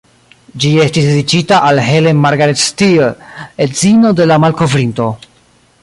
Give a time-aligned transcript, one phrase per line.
[0.63, 3.13] Ĝi estis dediĉita al "Helen Margaret Steel",
[3.67, 5.13] edzino de la malkovrinto.